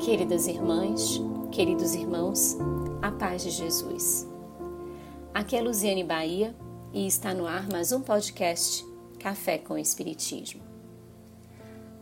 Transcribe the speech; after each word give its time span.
Queridas 0.00 0.46
irmãs, 0.46 1.20
queridos 1.52 1.94
irmãos, 1.94 2.56
a 3.02 3.12
paz 3.12 3.42
de 3.42 3.50
Jesus. 3.50 4.26
Aqui 5.34 5.54
é 5.54 5.60
Luziane 5.60 6.02
Bahia 6.02 6.56
e 6.90 7.06
está 7.06 7.34
no 7.34 7.46
ar 7.46 7.68
mais 7.68 7.92
um 7.92 8.00
podcast 8.00 8.82
Café 9.18 9.58
com 9.58 9.76
Espiritismo. 9.76 10.62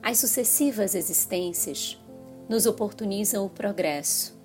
As 0.01 0.19
sucessivas 0.19 0.95
existências 0.95 1.99
nos 2.49 2.67
oportunizam 2.67 3.45
o 3.45 3.51
progresso, 3.51 4.39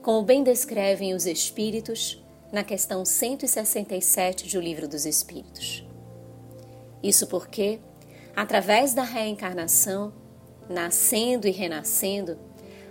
como 0.00 0.22
bem 0.22 0.44
descrevem 0.44 1.12
os 1.12 1.26
Espíritos 1.26 2.24
na 2.52 2.62
questão 2.62 3.04
167 3.04 4.48
do 4.48 4.60
Livro 4.60 4.86
dos 4.86 5.06
Espíritos. 5.06 5.84
Isso 7.02 7.26
porque, 7.26 7.80
através 8.36 8.94
da 8.94 9.02
reencarnação, 9.02 10.12
nascendo 10.68 11.48
e 11.48 11.50
renascendo, 11.50 12.38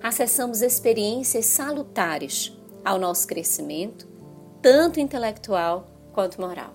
acessamos 0.02 0.62
experiências 0.62 1.46
salutares 1.46 2.58
ao 2.84 2.98
nosso 2.98 3.28
crescimento, 3.28 4.08
tanto 4.62 5.00
intelectual 5.00 5.88
quanto 6.12 6.42
moral. 6.42 6.74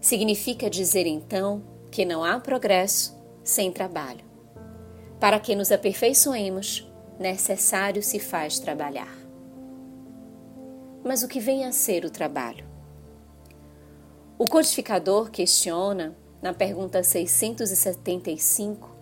Significa 0.00 0.68
dizer 0.68 1.06
então 1.06 1.62
que 1.90 2.04
não 2.04 2.24
há 2.24 2.38
progresso 2.38 3.16
sem 3.42 3.70
trabalho. 3.72 4.24
Para 5.20 5.40
que 5.40 5.54
nos 5.54 5.72
aperfeiçoemos, 5.72 6.90
necessário 7.18 8.02
se 8.02 8.18
faz 8.18 8.58
trabalhar. 8.58 9.16
Mas 11.04 11.22
o 11.22 11.28
que 11.28 11.40
vem 11.40 11.64
a 11.64 11.72
ser 11.72 12.04
o 12.04 12.10
trabalho? 12.10 12.66
O 14.38 14.46
codificador 14.46 15.30
questiona, 15.30 16.14
na 16.42 16.52
pergunta 16.52 17.02
675 17.02 18.94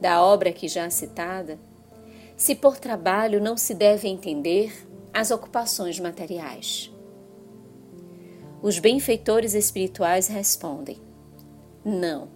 da 0.00 0.22
obra 0.22 0.50
aqui 0.50 0.66
já 0.66 0.88
citada, 0.88 1.58
se 2.42 2.56
por 2.56 2.76
trabalho 2.76 3.40
não 3.40 3.56
se 3.56 3.72
deve 3.72 4.08
entender 4.08 4.74
as 5.14 5.30
ocupações 5.30 6.00
materiais. 6.00 6.92
Os 8.60 8.80
benfeitores 8.80 9.54
espirituais 9.54 10.26
respondem: 10.26 11.00
não. 11.84 12.28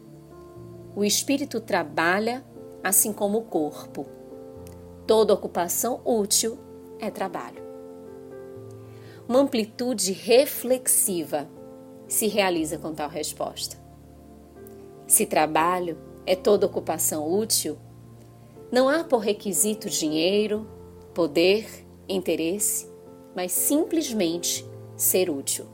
O 0.95 1.05
espírito 1.05 1.61
trabalha 1.61 2.45
assim 2.85 3.13
como 3.13 3.39
o 3.39 3.43
corpo. 3.47 4.07
Toda 5.09 5.35
ocupação 5.35 6.01
útil 6.05 6.57
é 7.01 7.11
trabalho. 7.11 7.61
Uma 9.29 9.41
amplitude 9.41 10.13
reflexiva 10.13 11.49
se 12.07 12.29
realiza 12.29 12.79
com 12.79 12.95
tal 12.95 13.09
resposta. 13.09 13.77
Se 15.05 15.27
trabalho 15.27 15.99
é 16.25 16.37
toda 16.37 16.65
ocupação 16.65 17.29
útil, 17.29 17.77
não 18.71 18.89
há 18.89 19.05
por 19.05 19.19
requisito 19.19 19.89
dinheiro, 19.89 20.67
poder, 21.15 21.67
interesse, 22.09 22.91
mas 23.35 23.53
simplesmente 23.53 24.67
ser 24.97 25.31
útil. 25.31 25.67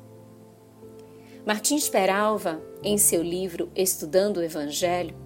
Martins 1.46 1.88
Peralva, 1.88 2.62
em 2.82 2.98
seu 2.98 3.22
livro 3.22 3.70
Estudando 3.74 4.36
o 4.38 4.42
Evangelho, 4.42 5.16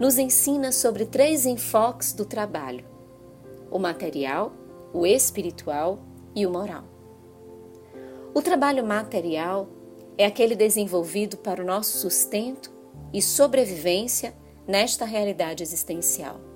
nos 0.00 0.18
ensina 0.18 0.72
sobre 0.72 1.04
três 1.04 1.46
enfoques 1.46 2.12
do 2.12 2.24
trabalho: 2.24 2.84
o 3.70 3.78
material, 3.78 4.52
o 4.92 5.06
espiritual 5.06 6.00
e 6.34 6.46
o 6.46 6.50
moral. 6.50 6.84
O 8.34 8.42
trabalho 8.42 8.84
material 8.84 9.68
é 10.18 10.26
aquele 10.26 10.56
desenvolvido 10.56 11.36
para 11.36 11.62
o 11.62 11.66
nosso 11.66 11.98
sustento 11.98 12.72
e 13.12 13.22
sobrevivência 13.22 14.34
nesta 14.66 15.04
realidade 15.04 15.62
existencial. 15.62 16.53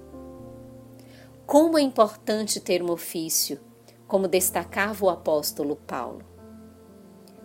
Como 1.49 1.79
é 1.79 1.81
importante 1.81 2.61
ter 2.61 2.83
um 2.83 2.91
ofício, 2.91 3.59
como 4.07 4.29
destacava 4.29 5.07
o 5.07 5.09
apóstolo 5.09 5.77
Paulo. 5.77 6.23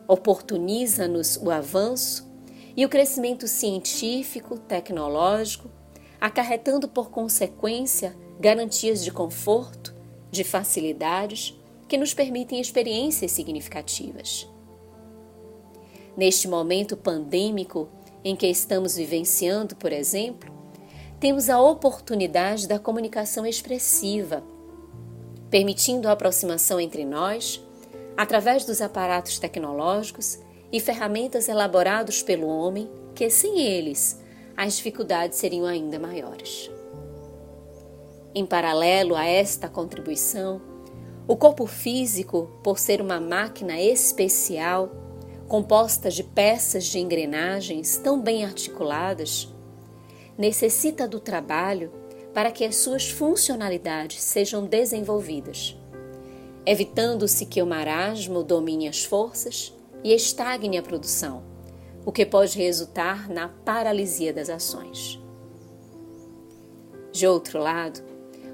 Oportuniza-nos 0.06 1.38
o 1.38 1.50
avanço 1.50 2.30
e 2.76 2.86
o 2.86 2.90
crescimento 2.90 3.48
científico, 3.48 4.60
tecnológico, 4.60 5.72
acarretando 6.20 6.86
por 6.90 7.12
consequência 7.12 8.14
garantias 8.42 9.06
de 9.06 9.10
conforto, 9.10 9.96
de 10.30 10.44
facilidades 10.44 11.58
que 11.88 11.98
nos 11.98 12.14
permitem 12.14 12.60
experiências 12.60 13.32
significativas. 13.32 14.50
Neste 16.18 16.46
momento 16.50 16.98
pandêmico 16.98 17.88
em 18.22 18.36
que 18.36 18.48
estamos 18.48 18.98
vivenciando, 18.98 19.78
por 19.78 19.94
exemplo, 19.94 20.53
temos 21.24 21.50
a 21.50 21.58
oportunidade 21.58 22.68
da 22.68 22.78
comunicação 22.78 23.46
expressiva, 23.46 24.44
permitindo 25.50 26.10
a 26.10 26.12
aproximação 26.12 26.82
entre 26.82 27.06
nós 27.06 27.66
através 28.18 28.66
dos 28.66 28.82
aparatos 28.82 29.40
tecnológicos 29.40 30.38
e 30.70 30.82
ferramentas 30.82 31.48
elaborados 31.48 32.22
pelo 32.22 32.48
homem, 32.48 32.92
que 33.16 33.30
sem 33.30 33.62
eles 33.62 34.22
as 34.58 34.76
dificuldades 34.76 35.38
seriam 35.38 35.66
ainda 35.66 35.98
maiores. 35.98 36.70
Em 38.36 38.46
paralelo 38.46 39.16
a 39.16 39.26
esta 39.26 39.70
contribuição, 39.70 40.62
o 41.26 41.38
corpo 41.38 41.66
físico, 41.66 42.52
por 42.62 42.78
ser 42.78 43.00
uma 43.00 43.22
máquina 43.22 43.80
especial, 43.80 44.92
composta 45.48 46.10
de 46.10 46.22
peças 46.22 46.84
de 46.84 47.00
engrenagens 47.00 47.96
tão 47.96 48.22
bem 48.22 48.44
articuladas, 48.44 49.53
necessita 50.38 51.08
do 51.08 51.20
trabalho 51.20 51.92
para 52.34 52.52
que 52.52 52.66
as 52.66 52.78
suas 52.78 53.10
funcionalidades 53.10 54.22
sejam 54.22 54.66
desenvolvidas, 54.66 55.78
evitando-se 56.66 57.46
que 57.46 57.62
o 57.62 57.68
marasmo 57.68 58.44
domine 58.44 58.88
as 58.88 59.06
forças 59.06 59.74
e 60.04 60.14
estagne 60.14 60.78
a 60.78 60.84
produção, 60.84 61.44
o 62.06 62.12
que 62.12 62.26
pode 62.26 62.58
resultar 62.58 63.30
na 63.30 63.48
paralisia 63.48 64.34
das 64.34 64.50
ações. 64.50 65.20
De 67.12 67.28
outro 67.28 67.60
lado, 67.60 68.02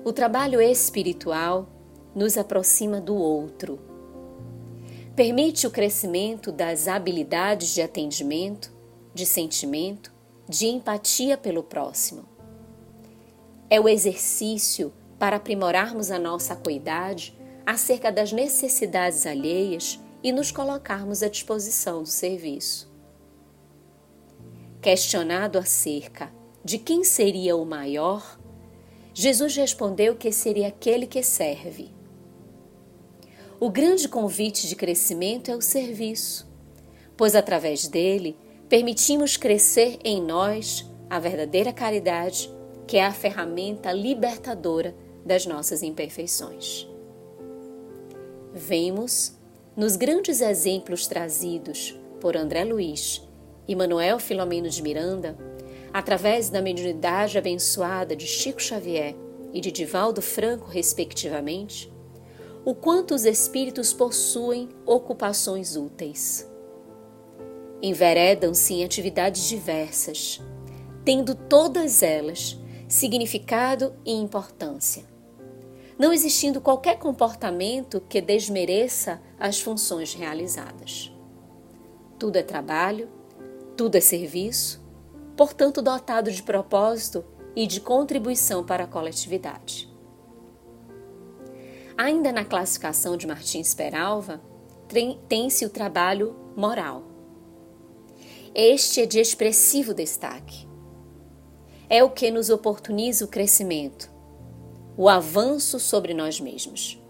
o 0.03 0.11
trabalho 0.11 0.61
espiritual 0.61 1.69
nos 2.13 2.37
aproxima 2.37 2.99
do 2.99 3.15
outro. 3.15 3.79
Permite 5.15 5.65
o 5.65 5.71
crescimento 5.71 6.51
das 6.51 6.87
habilidades 6.87 7.73
de 7.73 7.81
atendimento, 7.81 8.71
de 9.13 9.25
sentimento 9.25 10.18
de 10.49 10.65
empatia 10.65 11.37
pelo 11.37 11.61
próximo. 11.61 12.25
É 13.69 13.79
o 13.79 13.87
exercício 13.87 14.91
para 15.19 15.35
aprimorarmos 15.35 16.09
a 16.09 16.17
nossa 16.17 16.53
acuidade 16.53 17.37
acerca 17.63 18.11
das 18.11 18.31
necessidades 18.31 19.27
alheias 19.27 19.99
e 20.23 20.31
nos 20.31 20.49
colocarmos 20.51 21.21
à 21.21 21.29
disposição 21.29 22.01
do 22.01 22.09
serviço. 22.09 22.91
Questionado 24.81 25.59
acerca 25.59 26.33
de 26.65 26.79
quem 26.79 27.03
seria 27.03 27.55
o 27.55 27.63
maior, 27.63 28.39
Jesus 29.13 29.55
respondeu 29.55 30.15
que 30.15 30.31
seria 30.31 30.69
aquele 30.69 31.05
que 31.05 31.21
serve. 31.21 31.93
O 33.59 33.69
grande 33.69 34.07
convite 34.09 34.67
de 34.67 34.75
crescimento 34.75 35.51
é 35.51 35.55
o 35.55 35.61
serviço, 35.61 36.49
pois 37.15 37.35
através 37.35 37.87
dele 37.87 38.35
permitimos 38.69 39.35
crescer 39.35 39.97
em 40.03 40.21
nós 40.21 40.85
a 41.09 41.19
verdadeira 41.19 41.73
caridade, 41.73 42.53
que 42.85 42.97
é 42.97 43.03
a 43.03 43.11
ferramenta 43.11 43.91
libertadora 43.91 44.95
das 45.25 45.47
nossas 45.47 45.81
imperfeições. 45.81 46.87
Vemos, 48.53 49.35
nos 49.75 49.95
grandes 49.95 50.39
exemplos 50.39 51.07
trazidos 51.07 51.99
por 52.21 52.37
André 52.37 52.63
Luiz 52.63 53.27
e 53.67 53.75
Manuel 53.75 54.19
Filomeno 54.19 54.69
de 54.69 54.83
Miranda, 54.83 55.35
através 55.91 56.49
da 56.49 56.61
mediunidade 56.61 57.39
abençoada 57.39 58.15
de 58.15 58.27
Chico 58.27 58.61
Xavier 58.61 59.15
e 59.51 59.59
de 59.59 59.71
Divaldo 59.71 60.21
Franco, 60.21 60.67
respectivamente, 60.67 61.91
o 62.63 62.75
quanto 62.75 63.15
os 63.15 63.25
espíritos 63.25 63.93
possuem 63.93 64.69
ocupações 64.85 65.75
úteis 65.75 66.48
enveredam-se 67.81 68.73
em 68.73 68.83
atividades 68.83 69.47
diversas, 69.47 70.41
tendo 71.05 71.33
todas 71.33 72.03
elas 72.03 72.59
significado 72.87 73.93
e 74.05 74.11
importância, 74.11 75.03
não 75.97 76.11
existindo 76.11 76.59
qualquer 76.59 76.97
comportamento 76.97 78.01
que 78.01 78.21
desmereça 78.21 79.21
as 79.39 79.61
funções 79.61 80.13
realizadas. 80.13 81.11
Tudo 82.17 82.37
é 82.37 82.43
trabalho, 82.43 83.09
tudo 83.77 83.95
é 83.95 84.01
serviço, 84.01 84.81
portanto, 85.37 85.81
dotado 85.81 86.31
de 86.31 86.43
propósito 86.43 87.23
e 87.55 87.65
de 87.65 87.79
contribuição 87.79 88.63
para 88.65 88.83
a 88.83 88.87
coletividade. 88.87 89.89
Ainda 91.97 92.31
na 92.31 92.45
classificação 92.45 93.17
de 93.17 93.27
Martins 93.27 93.73
Peralva, 93.73 94.41
tem-se 95.27 95.65
o 95.65 95.69
trabalho 95.69 96.35
moral 96.55 97.08
este 98.53 99.01
é 99.01 99.05
de 99.05 99.19
expressivo 99.19 99.93
destaque. 99.93 100.67
É 101.89 102.03
o 102.03 102.09
que 102.09 102.29
nos 102.31 102.49
oportuniza 102.49 103.25
o 103.25 103.27
crescimento. 103.27 104.09
o 104.97 105.07
avanço 105.07 105.79
sobre 105.79 106.13
nós 106.13 106.41
mesmos. 106.41 107.01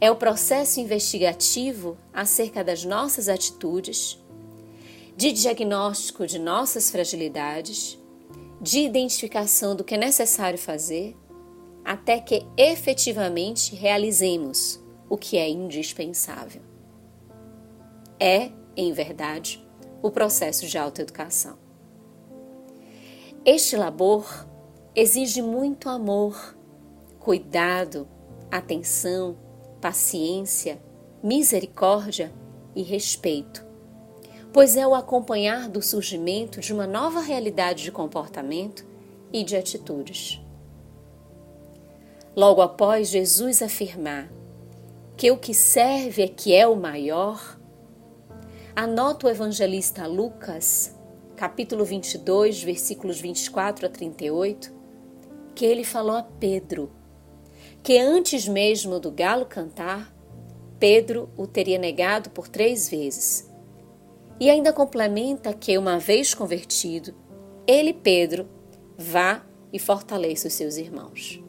É 0.00 0.10
o 0.10 0.16
processo 0.16 0.80
investigativo 0.80 1.96
acerca 2.12 2.64
das 2.64 2.84
nossas 2.84 3.28
atitudes, 3.28 4.18
de 5.16 5.30
diagnóstico 5.30 6.26
de 6.26 6.38
nossas 6.38 6.90
fragilidades, 6.90 7.96
de 8.60 8.80
identificação 8.80 9.76
do 9.76 9.84
que 9.84 9.94
é 9.94 9.98
necessário 9.98 10.58
fazer, 10.58 11.16
até 11.84 12.18
que 12.18 12.44
efetivamente 12.56 13.76
realizemos 13.76 14.80
o 15.08 15.16
que 15.16 15.38
é 15.38 15.48
indispensável. 15.48 16.62
É, 18.18 18.50
em 18.76 18.92
verdade, 18.92 19.64
o 20.02 20.10
processo 20.10 20.66
de 20.66 20.78
autoeducação. 20.78 21.58
Este 23.44 23.76
labor 23.76 24.46
exige 24.94 25.40
muito 25.40 25.88
amor, 25.88 26.56
cuidado, 27.18 28.06
atenção, 28.50 29.36
paciência, 29.80 30.80
misericórdia 31.22 32.32
e 32.74 32.82
respeito, 32.82 33.64
pois 34.52 34.76
é 34.76 34.86
o 34.86 34.94
acompanhar 34.94 35.68
do 35.68 35.80
surgimento 35.80 36.60
de 36.60 36.72
uma 36.72 36.86
nova 36.86 37.20
realidade 37.20 37.82
de 37.82 37.92
comportamento 37.92 38.84
e 39.32 39.44
de 39.44 39.56
atitudes. 39.56 40.40
Logo 42.36 42.62
após 42.62 43.08
Jesus 43.08 43.62
afirmar 43.62 44.30
que 45.16 45.30
o 45.30 45.36
que 45.36 45.52
serve 45.52 46.22
é 46.22 46.28
que 46.28 46.54
é 46.54 46.66
o 46.66 46.76
maior, 46.76 47.59
anota 48.74 49.26
o 49.26 49.30
evangelista 49.30 50.06
Lucas, 50.06 50.98
capítulo 51.36 51.84
22, 51.84 52.62
versículos 52.62 53.20
24 53.20 53.86
a 53.86 53.88
38, 53.88 54.72
que 55.54 55.64
ele 55.64 55.84
falou 55.84 56.16
a 56.16 56.22
Pedro 56.22 56.90
que 57.82 57.98
antes 57.98 58.46
mesmo 58.46 59.00
do 59.00 59.10
galo 59.10 59.46
cantar, 59.46 60.14
Pedro 60.78 61.30
o 61.36 61.46
teria 61.46 61.78
negado 61.78 62.30
por 62.30 62.48
três 62.48 62.88
vezes. 62.88 63.48
E 64.38 64.48
ainda 64.48 64.72
complementa 64.72 65.52
que, 65.52 65.76
uma 65.76 65.98
vez 65.98 66.34
convertido, 66.34 67.14
ele, 67.66 67.92
Pedro, 67.92 68.48
vá 68.96 69.44
e 69.72 69.78
fortaleça 69.78 70.48
os 70.48 70.54
seus 70.54 70.76
irmãos. 70.76 71.42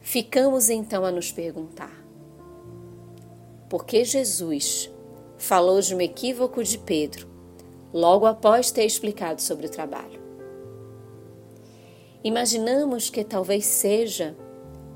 Ficamos 0.00 0.68
então 0.68 1.04
a 1.04 1.10
nos 1.10 1.32
perguntar: 1.32 2.04
por 3.68 3.84
que 3.84 4.04
Jesus 4.04 4.90
falou 5.38 5.80
de 5.80 5.94
um 5.94 6.00
equívoco 6.00 6.62
de 6.62 6.78
Pedro 6.78 7.28
logo 7.92 8.26
após 8.26 8.70
ter 8.70 8.84
explicado 8.84 9.40
sobre 9.40 9.66
o 9.66 9.70
trabalho? 9.70 10.22
Imaginamos 12.22 13.10
que 13.10 13.22
talvez 13.22 13.66
seja 13.66 14.36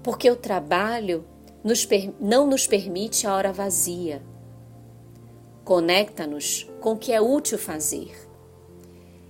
porque 0.02 0.31
o 0.31 0.37
trabalho 0.37 1.25
nos 1.62 1.87
não 2.19 2.46
nos 2.46 2.67
permite 2.67 3.26
a 3.26 3.35
hora 3.35 3.52
vazia. 3.52 4.23
Conecta-nos 5.64 6.67
com 6.81 6.93
o 6.93 6.99
que 6.99 7.12
é 7.12 7.20
útil 7.20 7.58
fazer 7.58 8.14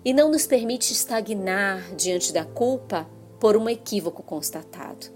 e 0.04 0.12
não 0.12 0.30
nos 0.30 0.46
permite 0.46 0.92
estagnar 0.92 1.94
diante 1.96 2.32
da 2.32 2.44
culpa 2.44 3.08
por 3.40 3.56
um 3.56 3.68
equívoco 3.68 4.22
constatado. 4.22 5.06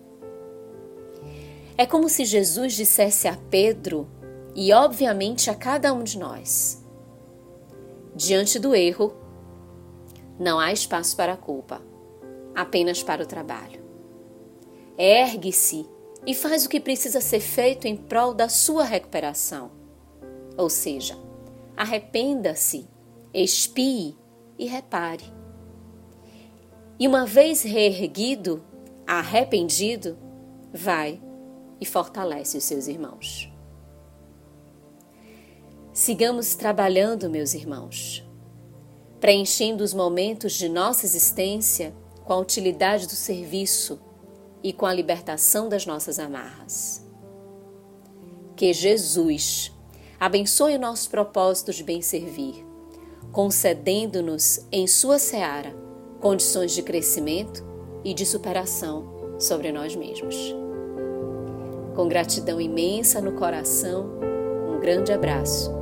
É 1.79 1.87
como 1.87 2.09
se 2.09 2.25
Jesus 2.25 2.75
dissesse 2.75 3.29
a 3.29 3.37
Pedro 3.49 4.09
e, 4.54 4.72
obviamente, 4.72 5.50
a 5.50 5.54
cada 5.54 5.93
um 5.93 6.02
de 6.02 6.19
nós: 6.19 6.84
diante 8.14 8.58
do 8.58 8.75
erro, 8.75 9.14
não 10.38 10.58
há 10.58 10.72
espaço 10.72 11.16
para 11.16 11.34
a 11.34 11.37
culpa 11.37 11.81
apenas 12.54 13.02
para 13.02 13.22
o 13.22 13.26
trabalho. 13.26 13.82
Ergue-se 14.96 15.87
e 16.26 16.34
faz 16.34 16.64
o 16.64 16.69
que 16.69 16.81
precisa 16.81 17.20
ser 17.20 17.40
feito 17.40 17.87
em 17.87 17.96
prol 17.96 18.34
da 18.34 18.49
sua 18.49 18.84
recuperação. 18.84 19.70
Ou 20.56 20.69
seja, 20.69 21.16
arrependa-se, 21.76 22.87
expie 23.32 24.16
e 24.58 24.66
repare. 24.66 25.25
E 26.98 27.08
uma 27.08 27.26
vez 27.26 27.62
reerguido, 27.62 28.62
arrependido, 29.06 30.16
vai 30.72 31.20
e 31.81 31.87
fortalece 31.87 32.56
os 32.56 32.64
seus 32.64 32.87
irmãos. 32.87 33.51
Sigamos 35.93 36.55
trabalhando, 36.55 37.29
meus 37.29 37.53
irmãos, 37.53 38.27
preenchendo 39.21 39.85
os 39.85 39.93
momentos 39.93 40.55
de 40.55 40.67
nossa 40.67 41.05
existência 41.05 41.94
com 42.25 42.33
a 42.33 42.39
utilidade 42.39 43.06
do 43.06 43.12
serviço 43.12 44.00
e 44.62 44.73
com 44.73 44.87
a 44.87 44.94
libertação 44.94 45.69
das 45.69 45.85
nossas 45.85 46.19
amarras. 46.19 47.06
Que 48.56 48.73
Jesus 48.73 49.71
abençoe 50.19 50.77
o 50.77 50.81
nosso 50.81 51.11
propósito 51.11 51.75
de 51.75 51.85
bem 51.85 52.00
servir, 52.00 52.67
concedendo-nos 53.31 54.67
em 54.73 54.87
Sua 54.87 55.19
seara 55.19 55.77
condições 56.23 56.73
de 56.73 56.83
crescimento 56.83 57.62
e 58.03 58.15
de 58.15 58.25
superação 58.25 59.37
sobre 59.39 59.71
nós 59.71 59.94
mesmos. 59.94 60.55
Com 61.94 62.09
gratidão 62.09 62.59
imensa 62.59 63.21
no 63.21 63.33
coração, 63.33 64.11
um 64.75 64.81
grande 64.81 65.12
abraço 65.12 65.81